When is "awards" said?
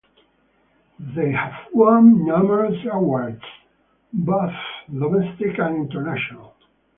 2.91-3.43